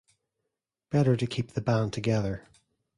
Better 0.89 1.15
to 1.15 1.27
keep 1.27 1.51
the 1.51 1.61
band 1.61 1.93
together. 1.93 2.47